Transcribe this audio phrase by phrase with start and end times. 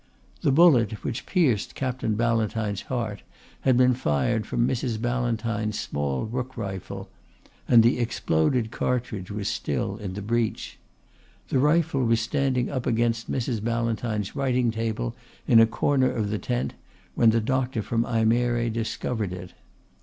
[0.41, 3.21] The bullet which pierced Captain Ballantyne's heart
[3.59, 4.99] had been fired from Mrs.
[4.99, 7.07] Ballantyne's small rook rifle,
[7.67, 10.79] and the exploded cartridge was still in the breech.
[11.49, 13.63] The rifle was standing up against Mrs.
[13.63, 15.15] Ballantyne's writing table
[15.47, 16.73] in a corner of the tent,
[17.13, 19.53] when the doctor from Ajmere discovered it.